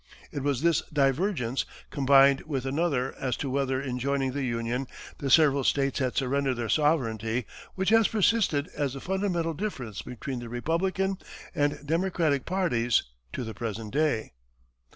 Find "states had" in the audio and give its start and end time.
5.63-6.15